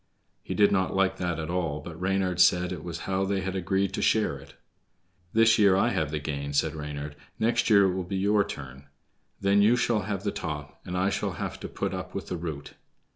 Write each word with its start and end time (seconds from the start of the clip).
He 0.41 0.55
did 0.55 0.71
not 0.71 0.95
like 0.95 1.17
that 1.17 1.37
at 1.37 1.51
all, 1.51 1.79
but 1.79 2.01
Reynard 2.01 2.41
said 2.41 2.71
it 2.71 2.83
was 2.83 3.01
how 3.01 3.23
they 3.23 3.41
had 3.41 3.55
agreed 3.55 3.93
to 3.93 4.01
share 4.01 4.35
it. 4.39 4.55
"This 5.31 5.59
year 5.59 5.75
I 5.75 5.89
have 5.89 6.09
the 6.09 6.17
gain," 6.17 6.53
said 6.53 6.73
Reynard; 6.73 7.15
"next 7.37 7.69
year 7.69 7.83
it 7.83 7.93
will 7.93 8.03
be 8.03 8.17
your 8.17 8.43
turn. 8.43 8.87
Then 9.41 9.61
you 9.61 9.75
shall 9.75 9.99
have 10.01 10.23
the 10.23 10.31
top, 10.31 10.81
and 10.85 10.97
I 10.97 11.11
shall 11.11 11.33
have 11.33 11.59
to 11.59 11.67
put 11.69 11.93
up 11.93 12.15
with 12.15 12.29
the 12.29 12.37
root." 12.37 12.73